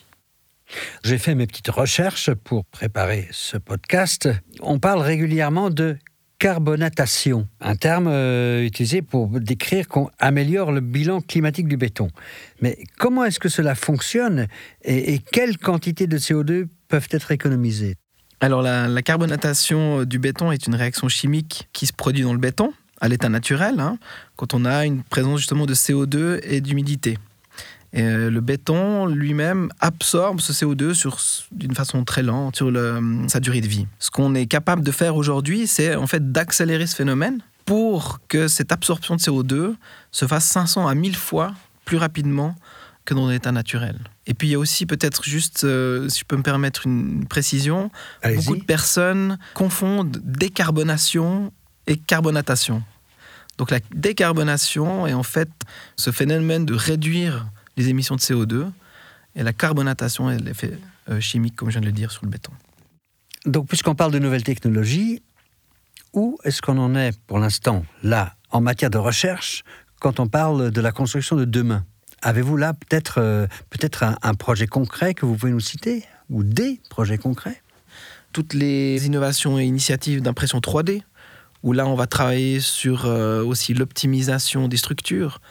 J'ai 1.03 1.17
fait 1.17 1.35
mes 1.35 1.47
petites 1.47 1.69
recherches 1.69 2.33
pour 2.33 2.65
préparer 2.65 3.27
ce 3.31 3.57
podcast. 3.57 4.29
On 4.61 4.79
parle 4.79 5.01
régulièrement 5.01 5.69
de 5.69 5.97
carbonatation, 6.39 7.47
un 7.61 7.77
terme 7.77 8.07
euh, 8.07 8.65
utilisé 8.65 9.01
pour 9.01 9.27
décrire 9.39 9.87
qu'on 9.87 10.09
améliore 10.19 10.73
le 10.73 10.81
bilan 10.81 11.21
climatique 11.21 11.69
du 11.69 11.77
béton. 11.77 12.09
Mais 12.61 12.77
comment 12.97 13.23
est-ce 13.23 13.39
que 13.39 13.47
cela 13.47 13.75
fonctionne 13.75 14.47
et, 14.83 15.19
quelles 15.19 15.57
quantités 15.57 16.05
de 16.05 16.17
CO2 16.17 16.67
peuvent 16.89 17.07
être 17.11 17.31
économisées? 17.31 17.95
Alors 18.41 18.61
la, 18.61 19.01
carbonatation 19.01 20.01
euh, 20.01 20.05
du 20.05 20.19
béton 20.19 20.51
est 20.51 20.67
une 20.67 20.75
réaction 20.75 21.07
chimique 21.07 21.69
qui 21.71 21.85
se 21.85 21.93
produit 21.93 22.23
dans 22.23 22.33
le 22.33 22.39
béton 22.39 22.73
à 23.03 23.09
l'état 23.09 23.27
naturel, 23.27 23.81
hein, 23.81 23.97
quand 24.37 24.53
on 24.53 24.63
a 24.63 24.85
une 24.85 25.03
présence 25.03 25.39
justement 25.39 25.65
de 25.65 25.73
CO2 25.73 26.39
et 26.43 26.61
d'humidité. 26.61 27.17
Euh, 27.95 28.29
le 28.31 28.39
béton 28.39 29.07
lui-même 29.07 29.69
absorbe 29.81 30.39
ce 30.39 30.53
CO2 30.53 30.97
d'une 31.51 31.75
façon 31.75 32.05
très 32.05 32.23
lente 32.23 32.55
sur 32.55 32.71
sa 33.27 33.41
durée 33.41 33.59
de 33.59 33.67
vie. 33.67 33.87
Ce 33.99 34.09
qu'on 34.09 34.33
est 34.35 34.45
capable 34.45 34.83
de 34.83 34.91
faire 34.91 35.17
aujourd'hui, 35.17 35.67
c'est 35.67 35.95
en 35.95 36.07
fait 36.07 36.31
d'accélérer 36.31 36.87
ce 36.87 36.95
phénomène 36.95 37.39
pour 37.65 38.21
que 38.29 38.47
cette 38.47 38.71
absorption 38.71 39.17
de 39.17 39.21
CO2 39.21 39.75
se 40.11 40.25
fasse 40.25 40.45
500 40.45 40.87
à 40.87 40.95
1000 40.95 41.17
fois 41.17 41.53
plus 41.83 41.97
rapidement 41.97 42.55
que 43.03 43.13
dans 43.13 43.27
l'état 43.27 43.51
naturel. 43.51 43.99
Et 44.27 44.33
puis 44.33 44.47
il 44.47 44.51
y 44.51 44.55
a 44.55 44.59
aussi 44.59 44.85
peut-être 44.85 45.25
juste, 45.25 45.65
euh, 45.65 46.07
si 46.07 46.21
je 46.21 46.25
peux 46.25 46.37
me 46.37 46.41
permettre 46.41 46.87
une 46.87 47.27
précision, 47.27 47.91
beaucoup 48.23 48.55
de 48.55 48.63
personnes 48.63 49.37
confondent 49.55 50.21
décarbonation 50.23 51.51
et 51.85 51.97
carbonatation. 51.97 52.81
Donc 53.57 53.71
la 53.71 53.79
décarbonation 53.93 55.07
est 55.07 55.13
en 55.13 55.23
fait 55.23 55.49
ce 55.95 56.11
phénomène 56.11 56.65
de 56.65 56.73
réduire 56.73 57.47
les 57.77 57.89
émissions 57.89 58.15
de 58.15 58.21
CO2 58.21 58.65
et 59.35 59.43
la 59.43 59.53
carbonatation 59.53 60.29
et 60.29 60.37
l'effet 60.37 60.77
euh, 61.09 61.19
chimique, 61.19 61.55
comme 61.55 61.69
je 61.69 61.73
viens 61.73 61.81
de 61.81 61.85
le 61.85 61.91
dire, 61.91 62.11
sur 62.11 62.23
le 62.23 62.29
béton. 62.29 62.51
Donc, 63.45 63.67
puisqu'on 63.67 63.95
parle 63.95 64.11
de 64.11 64.19
nouvelles 64.19 64.43
technologies, 64.43 65.21
où 66.13 66.37
est-ce 66.43 66.61
qu'on 66.61 66.77
en 66.77 66.95
est 66.95 67.19
pour 67.27 67.39
l'instant, 67.39 67.85
là, 68.03 68.35
en 68.51 68.61
matière 68.61 68.89
de 68.89 68.97
recherche, 68.97 69.63
quand 69.99 70.19
on 70.19 70.27
parle 70.27 70.71
de 70.71 70.81
la 70.81 70.91
construction 70.91 71.35
de 71.35 71.45
demain? 71.45 71.85
Avez-vous 72.21 72.55
là 72.55 72.73
peut-être 72.73 73.19
euh, 73.19 73.47
peut-être 73.69 74.03
un, 74.03 74.33
projet 74.33 74.67
concret 74.67 75.13
que 75.13 75.25
vous 75.25 75.35
pouvez 75.35 75.51
nous 75.51 75.59
citer 75.59 76.05
Ou 76.29 76.43
des 76.43 76.79
projets 76.89 77.17
concrets? 77.17 77.61
Toutes 78.31 78.53
les 78.53 79.05
innovations 79.05 79.59
et 79.59 79.65
initiatives 79.65 80.21
d'impression 80.21 80.59
3D, 80.59 81.01
où 81.63 81.71
là 81.71 81.87
on 81.87 81.95
va 81.95 82.07
travailler 82.07 82.59
sur 82.59 83.05
euh, 83.05 83.43
aussi 83.43 83.73
l'optimisation 83.73 84.67
des 84.67 84.77
structures, 84.77 85.41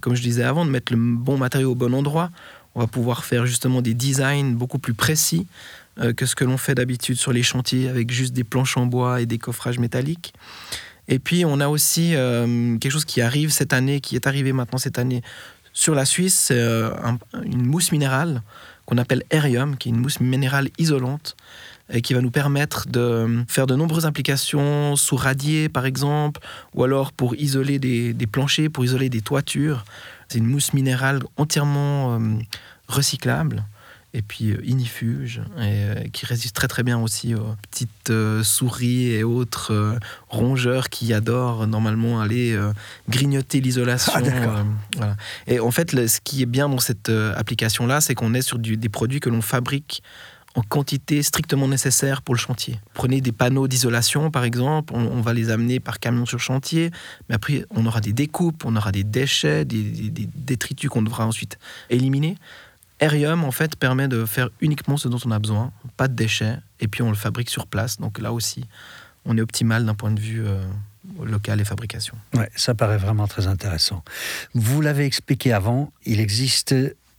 comme 0.00 0.14
je 0.14 0.22
disais 0.22 0.44
avant, 0.44 0.64
de 0.64 0.70
mettre 0.70 0.92
le 0.92 0.98
bon 0.98 1.38
matériau 1.38 1.72
au 1.72 1.74
bon 1.74 1.94
endroit. 1.94 2.30
On 2.74 2.80
va 2.80 2.86
pouvoir 2.86 3.24
faire 3.24 3.46
justement 3.46 3.82
des 3.82 3.94
designs 3.94 4.52
beaucoup 4.52 4.78
plus 4.78 4.94
précis 4.94 5.46
euh, 6.00 6.12
que 6.12 6.24
ce 6.24 6.34
que 6.34 6.44
l'on 6.44 6.56
fait 6.56 6.74
d'habitude 6.74 7.16
sur 7.16 7.32
les 7.32 7.42
chantiers 7.42 7.88
avec 7.88 8.10
juste 8.10 8.32
des 8.32 8.44
planches 8.44 8.76
en 8.76 8.86
bois 8.86 9.20
et 9.20 9.26
des 9.26 9.38
coffrages 9.38 9.78
métalliques. 9.78 10.32
Et 11.08 11.18
puis 11.18 11.44
on 11.44 11.58
a 11.60 11.68
aussi 11.68 12.14
euh, 12.14 12.78
quelque 12.78 12.92
chose 12.92 13.04
qui 13.04 13.20
arrive 13.20 13.50
cette 13.50 13.72
année, 13.72 14.00
qui 14.00 14.14
est 14.14 14.26
arrivé 14.26 14.52
maintenant 14.52 14.78
cette 14.78 14.98
année 14.98 15.22
sur 15.74 15.94
la 15.94 16.04
Suisse, 16.04 16.34
c'est 16.34 16.60
une 17.46 17.64
mousse 17.64 17.92
minérale 17.92 18.42
qu'on 18.84 18.98
appelle 18.98 19.22
Aerium, 19.30 19.78
qui 19.78 19.88
est 19.88 19.92
une 19.92 20.00
mousse 20.00 20.20
minérale 20.20 20.68
isolante 20.76 21.34
et 21.92 22.00
qui 22.00 22.14
va 22.14 22.20
nous 22.20 22.30
permettre 22.30 22.88
de 22.88 23.44
faire 23.46 23.66
de 23.66 23.76
nombreuses 23.76 24.06
applications 24.06 24.96
sous 24.96 25.16
radier, 25.16 25.68
par 25.68 25.86
exemple, 25.86 26.40
ou 26.74 26.84
alors 26.84 27.12
pour 27.12 27.36
isoler 27.36 27.78
des, 27.78 28.26
planchers, 28.26 28.70
pour 28.70 28.84
isoler 28.84 29.10
des 29.10 29.20
toitures. 29.20 29.84
C'est 30.28 30.38
une 30.38 30.46
mousse 30.46 30.72
minérale 30.72 31.20
entièrement 31.36 32.14
euh, 32.14 32.18
recyclable 32.88 33.64
et 34.14 34.22
puis 34.22 34.50
euh, 34.50 34.60
inifuge, 34.64 35.42
et 35.56 35.60
euh, 35.60 35.94
qui 36.12 36.26
résiste 36.26 36.54
très 36.54 36.68
très 36.68 36.82
bien 36.82 36.98
aussi 36.98 37.34
aux 37.34 37.54
petites 37.70 38.12
souris 38.42 39.10
et 39.10 39.24
autres 39.24 39.98
rongeurs 40.28 40.88
qui 40.88 41.12
adorent 41.12 41.66
normalement 41.66 42.20
aller 42.20 42.58
grignoter 43.08 43.60
l'isolation. 43.60 44.12
Ah, 45.00 45.16
Et 45.46 45.60
en 45.60 45.70
fait, 45.70 46.08
ce 46.08 46.20
qui 46.22 46.42
est 46.42 46.46
bien 46.46 46.68
dans 46.68 46.78
cette 46.78 47.10
application-là, 47.10 48.00
c'est 48.00 48.14
qu'on 48.14 48.34
est 48.34 48.42
sur 48.42 48.58
des 48.58 48.88
produits 48.88 49.20
que 49.20 49.30
l'on 49.30 49.42
fabrique 49.42 50.02
en 50.54 50.62
quantité 50.62 51.22
strictement 51.22 51.68
nécessaire 51.68 52.22
pour 52.22 52.34
le 52.34 52.38
chantier. 52.38 52.78
Prenez 52.94 53.20
des 53.20 53.32
panneaux 53.32 53.68
d'isolation, 53.68 54.30
par 54.30 54.44
exemple, 54.44 54.92
on, 54.94 55.20
va 55.20 55.32
les 55.32 55.50
amener 55.50 55.80
par 55.80 55.98
camion 55.98 56.26
sur 56.26 56.40
chantier, 56.40 56.90
mais 57.28 57.34
après, 57.34 57.64
on 57.70 57.86
aura 57.86 58.00
des 58.00 58.12
découpes, 58.12 58.64
on 58.64 58.76
aura 58.76 58.92
des 58.92 59.04
déchets, 59.04 59.64
des, 59.64 60.10
détritus 60.34 60.90
qu'on 60.90 61.02
devra 61.02 61.26
ensuite 61.26 61.58
éliminer. 61.88 62.36
Aerium, 63.00 63.44
en 63.44 63.50
fait, 63.50 63.76
permet 63.76 64.08
de 64.08 64.24
faire 64.26 64.50
uniquement 64.60 64.96
ce 64.96 65.08
dont 65.08 65.18
on 65.24 65.30
a 65.30 65.38
besoin, 65.38 65.72
pas 65.96 66.08
de 66.08 66.14
déchets, 66.14 66.58
et 66.80 66.88
puis 66.88 67.02
on 67.02 67.08
le 67.08 67.16
fabrique 67.16 67.50
sur 67.50 67.66
place. 67.66 67.98
Donc 67.98 68.18
là 68.18 68.32
aussi, 68.32 68.64
on 69.24 69.36
est 69.38 69.40
optimal 69.40 69.86
d'un 69.86 69.94
point 69.94 70.10
de 70.10 70.20
vue 70.20 70.44
euh, 70.46 70.62
local 71.24 71.60
et 71.60 71.64
fabrication. 71.64 72.14
Ouais, 72.34 72.50
ça 72.54 72.74
paraît 72.74 72.98
vraiment 72.98 73.26
très 73.26 73.46
intéressant. 73.46 74.04
Vous 74.54 74.80
l'avez 74.80 75.06
expliqué 75.06 75.52
avant, 75.52 75.92
il 76.04 76.20
existe 76.20 76.74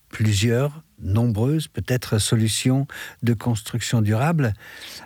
plusieurs 0.10 0.84
nombreuses 1.04 1.68
peut-être 1.68 2.18
solutions 2.18 2.88
de 3.22 3.34
construction 3.34 4.02
durable. 4.02 4.54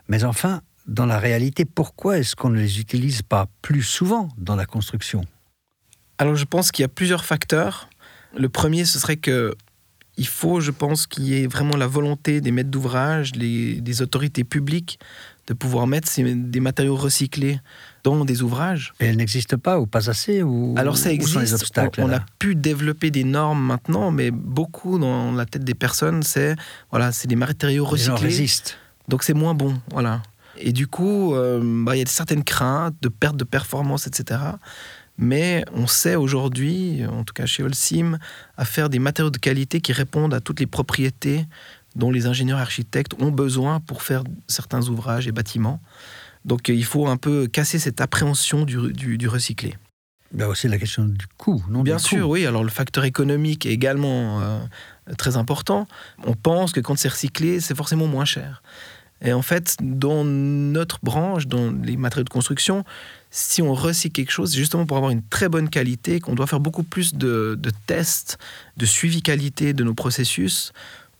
Mais 0.07 0.23
enfin, 0.23 0.61
dans 0.87 1.05
la 1.05 1.19
réalité, 1.19 1.65
pourquoi 1.65 2.17
est-ce 2.17 2.35
qu'on 2.35 2.49
ne 2.49 2.59
les 2.59 2.79
utilise 2.79 3.21
pas 3.21 3.47
plus 3.61 3.83
souvent 3.83 4.29
dans 4.37 4.55
la 4.55 4.65
construction? 4.65 5.25
Alors 6.17 6.35
je 6.35 6.45
pense 6.45 6.71
qu'il 6.71 6.83
y 6.83 6.85
a 6.85 6.89
plusieurs 6.89 7.25
facteurs. 7.25 7.89
Le 8.37 8.49
premier, 8.49 8.85
ce 8.85 8.99
serait 8.99 9.17
que 9.17 9.55
il 10.19 10.27
faut, 10.27 10.59
je 10.59 10.71
pense, 10.71 11.05
qu'il 11.05 11.25
y 11.25 11.35
ait 11.35 11.47
vraiment 11.47 11.77
la 11.77 11.85
volonté 11.85 12.41
des 12.41 12.51
maîtres 12.51 12.71
d'ouvrage, 12.71 13.33
des 13.33 14.01
autorités 14.01 14.43
publiques, 14.43 14.99
de 15.45 15.53
pouvoir 15.53 15.85
mettre 15.85 16.09
des 16.19 16.59
matériaux 16.59 16.95
recyclés 16.95 17.59
dans 18.15 18.25
des 18.25 18.41
ouvrages. 18.41 18.93
Et 18.99 19.05
elles 19.05 19.17
n'existent 19.17 19.57
pas 19.57 19.79
ou 19.79 19.85
pas 19.85 20.09
assez 20.09 20.43
ou 20.43 20.75
Alors 20.77 20.97
ça 20.97 21.11
existe. 21.11 21.53
obstacles, 21.53 22.01
on, 22.01 22.11
a 22.11 22.21
pu 22.39 22.55
développer 22.55 23.11
des 23.11 23.23
normes 23.23 23.61
maintenant, 23.61 24.11
mais 24.11 24.31
beaucoup 24.31 24.99
dans 24.99 25.31
la 25.31 25.45
tête 25.45 25.63
des 25.63 25.75
personnes, 25.75 26.23
c'est 26.23 26.55
voilà, 26.91 27.11
c'est 27.11 27.27
des 27.27 27.35
matériaux 27.35 27.85
recyclés. 27.85 28.27
résistent. 28.27 28.77
Donc 29.07 29.23
c'est 29.23 29.33
moins 29.33 29.53
bon, 29.53 29.79
voilà. 29.91 30.21
Et 30.59 30.71
du 30.71 30.87
coup, 30.87 31.35
euh, 31.35 31.61
bah, 31.85 31.95
il 31.95 31.99
y 31.99 32.01
a 32.01 32.05
certaines 32.07 32.43
craintes 32.43 32.95
de 33.01 33.09
perte 33.09 33.37
de 33.37 33.43
performance, 33.43 34.07
etc. 34.07 34.39
Mais 35.17 35.63
on 35.73 35.87
sait 35.87 36.15
aujourd'hui, 36.15 37.03
en 37.05 37.23
tout 37.23 37.33
cas 37.33 37.45
chez 37.45 37.63
Holcim, 37.63 38.19
à 38.55 38.65
faire 38.65 38.89
des 38.89 38.99
matériaux 38.99 39.31
de 39.31 39.37
qualité 39.37 39.81
qui 39.81 39.93
répondent 39.93 40.33
à 40.33 40.39
toutes 40.39 40.59
les 40.59 40.67
propriétés 40.67 41.45
dont 41.95 42.11
les 42.11 42.27
ingénieurs 42.27 42.59
architectes 42.59 43.13
ont 43.19 43.31
besoin 43.31 43.79
pour 43.79 44.03
faire 44.03 44.23
certains 44.47 44.87
ouvrages 44.87 45.27
et 45.27 45.31
bâtiments. 45.31 45.81
Donc 46.47 46.69
il 46.69 46.85
faut 46.85 47.07
un 47.07 47.17
peu 47.17 47.47
casser 47.47 47.77
cette 47.77 48.01
appréhension 48.01 48.63
du, 48.63 48.93
du, 48.93 49.27
recyclé. 49.27 49.75
Y 50.35 50.41
a 50.41 50.47
aussi 50.47 50.67
la 50.67 50.77
question 50.77 51.05
du 51.05 51.27
coût, 51.37 51.63
non 51.69 51.83
Bien 51.83 51.99
sûr, 51.99 52.29
oui. 52.29 52.45
Alors 52.45 52.63
le 52.63 52.69
facteur 52.69 53.03
économique 53.03 53.65
est 53.65 53.71
également 53.71 54.41
euh, 54.41 54.59
très 55.17 55.37
important. 55.37 55.87
On 56.25 56.33
pense 56.33 56.71
que 56.71 56.79
quand 56.79 56.97
c'est 56.97 57.09
recyclé, 57.09 57.59
c'est 57.59 57.75
forcément 57.75 58.07
moins 58.07 58.25
cher. 58.25 58.63
Et 59.21 59.33
en 59.33 59.41
fait, 59.41 59.75
dans 59.81 60.23
notre 60.23 60.99
branche, 61.03 61.47
dans 61.47 61.71
les 61.71 61.97
matériaux 61.97 62.23
de 62.23 62.29
construction, 62.29 62.85
si 63.31 63.61
on 63.61 63.73
recycle 63.73 64.13
quelque 64.13 64.31
chose, 64.31 64.51
c'est 64.51 64.57
justement 64.57 64.85
pour 64.85 64.95
avoir 64.97 65.11
une 65.11 65.23
très 65.23 65.49
bonne 65.49 65.69
qualité, 65.69 66.19
qu'on 66.19 66.35
doit 66.35 66.47
faire 66.47 66.59
beaucoup 66.59 66.83
plus 66.83 67.15
de, 67.15 67.57
de 67.59 67.71
tests, 67.87 68.37
de 68.77 68.85
suivi 68.85 69.21
qualité 69.21 69.73
de 69.73 69.83
nos 69.83 69.95
processus 69.95 70.71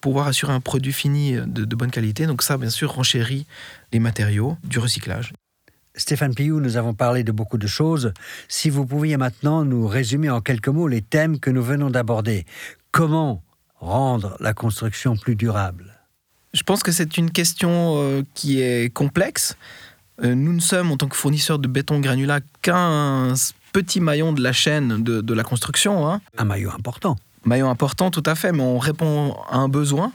pouvoir 0.07 0.27
assurer 0.27 0.53
un 0.53 0.61
produit 0.61 0.93
fini 0.93 1.33
de, 1.33 1.75
bonne 1.75 1.91
qualité. 1.91 2.27
Donc 2.27 2.41
ça, 2.41 2.57
bien 2.57 2.69
sûr, 2.69 2.93
renchérit 2.93 3.45
les 3.91 3.99
matériaux 3.99 4.57
du 4.63 4.79
recyclage. 4.79 5.33
Stéphane 5.95 6.33
Piou, 6.33 6.61
nous 6.61 6.77
avons 6.77 6.93
parlé 6.93 7.25
de 7.25 7.33
beaucoup 7.33 7.57
de 7.57 7.67
choses. 7.67 8.13
Si 8.47 8.69
vous 8.69 8.85
pouviez 8.85 9.17
maintenant 9.17 9.65
nous 9.65 9.85
résumer 9.85 10.29
en 10.29 10.39
quelques 10.39 10.69
mots 10.69 10.87
les 10.87 11.01
thèmes 11.01 11.39
que 11.41 11.49
nous 11.49 11.61
venons 11.61 11.89
d'aborder. 11.89 12.45
Comment 12.91 13.43
rendre 13.81 14.37
la 14.39 14.53
construction 14.53 15.17
plus 15.17 15.35
durable? 15.35 15.99
Je 16.53 16.63
pense 16.63 16.83
que 16.83 16.93
c'est 16.93 17.17
une 17.17 17.29
question 17.29 17.95
euh, 17.97 18.21
qui 18.33 18.61
est 18.61 18.93
complexe. 18.93 19.57
Euh, 20.23 20.35
nous 20.35 20.53
ne 20.53 20.61
sommes, 20.61 20.89
en 20.89 20.95
tant 20.95 21.09
que 21.09 21.17
fournisseur 21.17 21.59
de 21.59 21.67
béton 21.67 21.99
granulat, 21.99 22.39
qu'un 22.61 23.33
petit 23.73 23.99
maillon 23.99 24.31
de 24.31 24.41
la 24.41 24.53
chaîne 24.53 25.03
de, 25.03 25.33
la 25.33 25.43
construction. 25.43 26.09
Hein. 26.09 26.21
Un 26.37 26.45
maillon 26.45 26.71
important. 26.71 27.17
Maillon 27.45 27.69
important, 27.69 28.11
tout 28.11 28.23
à 28.25 28.35
fait, 28.35 28.51
mais 28.51 28.63
on 28.63 28.79
répond 28.79 29.35
à 29.49 29.57
un 29.57 29.69
besoin. 29.69 30.11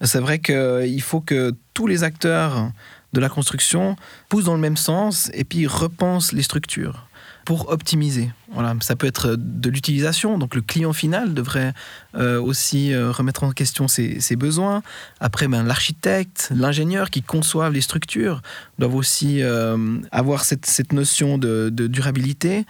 C'est 0.00 0.20
vrai 0.20 0.40
qu'il 0.40 1.02
faut 1.02 1.20
que 1.20 1.54
tous 1.74 1.86
les 1.86 2.02
acteurs 2.02 2.70
de 3.12 3.20
la 3.20 3.28
construction 3.28 3.96
poussent 4.28 4.44
dans 4.44 4.54
le 4.54 4.60
même 4.60 4.76
sens 4.76 5.30
et 5.34 5.44
puis 5.44 5.66
repensent 5.66 6.32
les 6.32 6.42
structures 6.42 7.06
pour 7.44 7.70
optimiser. 7.70 8.30
Voilà, 8.52 8.74
ça 8.80 8.94
peut 8.96 9.06
être 9.06 9.34
de 9.36 9.70
l'utilisation, 9.70 10.38
donc 10.38 10.54
le 10.54 10.60
client 10.60 10.92
final 10.92 11.34
devrait 11.34 11.72
euh, 12.14 12.40
aussi 12.40 12.92
euh, 12.92 13.10
remettre 13.10 13.44
en 13.44 13.50
question 13.50 13.88
ses, 13.88 14.36
besoins. 14.36 14.82
Après, 15.20 15.48
ben, 15.48 15.64
l'architecte, 15.64 16.50
l'ingénieur 16.54 17.10
qui 17.10 17.22
conçoivent 17.22 17.72
les 17.72 17.80
structures 17.80 18.42
doivent 18.78 18.94
aussi 18.94 19.42
euh, 19.42 19.98
avoir 20.12 20.44
cette, 20.44 20.66
cette 20.66 20.92
notion 20.92 21.38
de, 21.38 21.70
durabilité. 21.70 22.64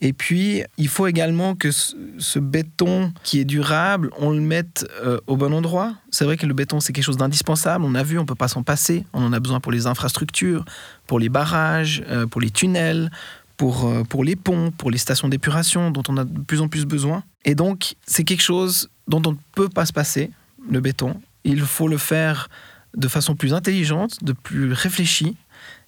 Et 0.00 0.12
puis, 0.12 0.62
il 0.76 0.88
faut 0.88 1.08
également 1.08 1.56
que 1.56 1.70
ce, 1.72 2.38
béton 2.38 3.12
qui 3.24 3.40
est 3.40 3.44
durable, 3.44 4.10
on 4.18 4.30
le 4.30 4.40
mette 4.40 4.86
au 5.26 5.36
bon 5.36 5.52
endroit. 5.52 5.94
C'est 6.10 6.24
vrai 6.24 6.36
que 6.36 6.46
le 6.46 6.54
béton, 6.54 6.78
c'est 6.78 6.92
quelque 6.92 7.04
chose 7.04 7.16
d'indispensable. 7.16 7.84
On 7.84 7.96
a 7.96 8.04
vu, 8.04 8.16
on 8.16 8.22
ne 8.22 8.26
peut 8.26 8.36
pas 8.36 8.46
s'en 8.46 8.62
passer. 8.62 9.04
On 9.12 9.24
en 9.24 9.32
a 9.32 9.40
besoin 9.40 9.58
pour 9.58 9.72
les 9.72 9.88
infrastructures, 9.88 10.64
pour 11.08 11.18
les 11.18 11.28
barrages, 11.28 12.04
pour 12.30 12.40
les 12.40 12.50
tunnels, 12.50 13.10
pour, 13.58 13.84
euh, 13.84 14.04
pour 14.04 14.24
les 14.24 14.36
ponts, 14.36 14.70
pour 14.70 14.90
les 14.90 14.96
stations 14.96 15.28
d'épuration 15.28 15.90
dont 15.90 16.04
on 16.08 16.16
a 16.16 16.24
de 16.24 16.40
plus 16.40 16.62
en 16.62 16.68
plus 16.68 16.86
besoin. 16.86 17.22
Et 17.44 17.54
donc, 17.54 17.96
c'est 18.06 18.24
quelque 18.24 18.42
chose 18.42 18.88
dont 19.08 19.20
on 19.26 19.32
ne 19.32 19.36
peut 19.54 19.68
pas 19.68 19.84
se 19.84 19.92
passer, 19.92 20.30
le 20.70 20.80
béton. 20.80 21.20
Il 21.44 21.60
faut 21.60 21.88
le 21.88 21.98
faire 21.98 22.48
de 22.96 23.08
façon 23.08 23.34
plus 23.34 23.52
intelligente, 23.52 24.24
de 24.24 24.32
plus 24.32 24.72
réfléchie. 24.72 25.36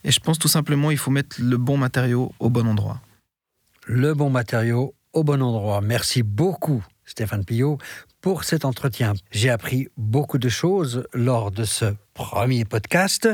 Et 0.05 0.11
je 0.11 0.21
pense 0.21 0.39
tout 0.39 0.49
simplement 0.49 0.91
il 0.91 0.99
faut 0.99 1.11
mettre 1.11 1.37
le 1.41 1.57
bon 1.57 1.79
matériau 1.79 2.35
au 2.41 2.51
bon 2.51 2.67
endroit. 2.67 3.01
Le 3.93 4.15
bon 4.15 4.31
matériau 4.31 4.95
au 5.13 5.25
bon 5.25 5.43
endroit. 5.43 5.81
Merci 5.81 6.23
beaucoup, 6.23 6.87
Stéphane 7.05 7.45
Pillot, 7.45 7.79
pour 8.21 8.45
cet 8.45 8.65
entretien. 8.65 9.15
J'ai 9.33 9.51
appris 9.51 9.89
beaucoup 9.97 10.39
de 10.39 10.49
choses 10.49 11.09
lors 11.13 11.51
de 11.51 11.65
ce 11.65 11.87
premier 12.15 12.65
podcast 12.65 13.29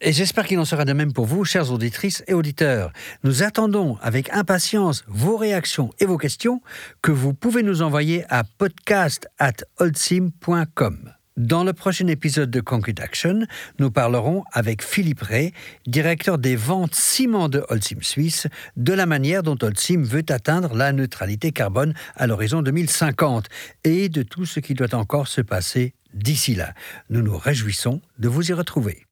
et 0.00 0.12
j'espère 0.12 0.46
qu'il 0.46 0.60
en 0.60 0.64
sera 0.64 0.84
de 0.84 0.92
même 0.92 1.12
pour 1.12 1.26
vous, 1.26 1.44
chères 1.44 1.72
auditrices 1.72 2.22
et 2.28 2.34
auditeurs. 2.34 2.92
Nous 3.24 3.42
attendons 3.42 3.98
avec 4.00 4.32
impatience 4.32 5.02
vos 5.08 5.36
réactions 5.36 5.90
et 5.98 6.06
vos 6.06 6.18
questions 6.18 6.62
que 7.02 7.10
vous 7.10 7.34
pouvez 7.34 7.64
nous 7.64 7.82
envoyer 7.82 8.24
à 8.28 8.44
podcast@oldsim.com. 8.44 11.14
Dans 11.36 11.62
le 11.62 11.72
prochain 11.72 12.08
épisode 12.08 12.50
de 12.50 12.60
Concrete 12.60 13.00
Action, 13.00 13.46
nous 13.78 13.90
parlerons 13.90 14.42
avec 14.52 14.82
Philippe 14.82 15.22
Ray, 15.22 15.52
directeur 15.86 16.38
des 16.38 16.56
ventes 16.56 16.94
ciment 16.94 17.48
de 17.48 17.64
Holcim 17.68 18.02
Suisse, 18.02 18.48
de 18.76 18.92
la 18.92 19.06
manière 19.06 19.44
dont 19.44 19.56
Holcim 19.62 20.02
veut 20.02 20.24
atteindre 20.28 20.74
la 20.74 20.92
neutralité 20.92 21.52
carbone 21.52 21.94
à 22.16 22.26
l'horizon 22.26 22.62
2050 22.62 23.46
et 23.84 24.08
de 24.08 24.22
tout 24.22 24.44
ce 24.44 24.58
qui 24.58 24.74
doit 24.74 24.94
encore 24.94 25.28
se 25.28 25.40
passer 25.40 25.94
d'ici 26.14 26.56
là. 26.56 26.74
Nous 27.10 27.22
nous 27.22 27.38
réjouissons 27.38 28.00
de 28.18 28.28
vous 28.28 28.50
y 28.50 28.52
retrouver. 28.52 29.06